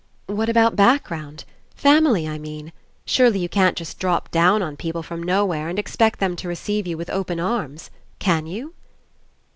[0.25, 1.45] "What about background?
[1.75, 2.73] Family, I mean.
[3.05, 6.47] Surely you can't just drop down on peo ple from nowhere and expect them to
[6.47, 8.73] receive you with open arms, can you?"